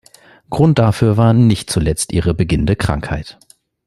[0.49, 3.37] Grund dafür war nicht zuletzt ihre beginnende Krankheit.